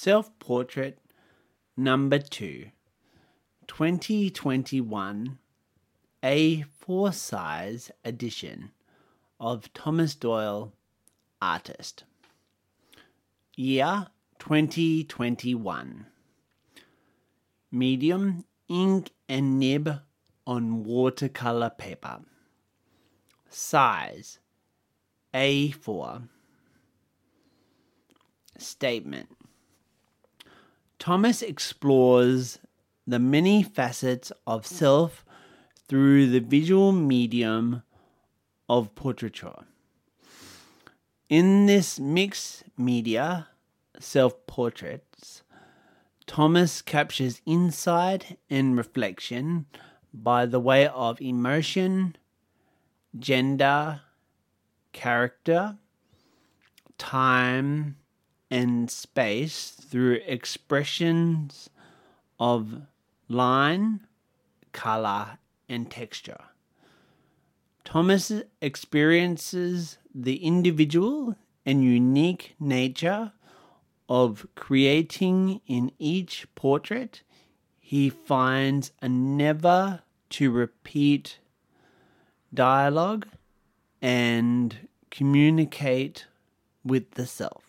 [0.00, 0.96] Self Portrait
[1.76, 2.66] Number 2,
[3.66, 5.38] 2021
[6.22, 8.70] A4 size edition
[9.40, 10.72] of Thomas Doyle,
[11.42, 12.04] artist.
[13.56, 14.06] Year
[14.38, 16.06] 2021.
[17.72, 20.00] Medium ink and nib
[20.46, 22.20] on watercolor paper.
[23.48, 24.38] Size
[25.34, 26.28] A4.
[28.58, 29.28] Statement
[31.08, 32.58] Thomas explores
[33.06, 35.24] the many facets of self
[35.88, 37.82] through the visual medium
[38.68, 39.64] of portraiture.
[41.30, 43.48] In this mixed media,
[43.98, 45.42] self portraits,
[46.26, 49.64] Thomas captures insight and reflection
[50.12, 52.16] by the way of emotion,
[53.18, 54.02] gender,
[54.92, 55.78] character,
[56.98, 57.96] time,
[58.50, 61.68] and space through expressions
[62.38, 62.82] of
[63.28, 64.06] line,
[64.72, 66.40] color, and texture.
[67.84, 73.32] Thomas experiences the individual and unique nature
[74.08, 77.22] of creating in each portrait.
[77.78, 81.38] He finds a never to repeat
[82.52, 83.26] dialogue
[84.00, 86.26] and communicate
[86.84, 87.67] with the self.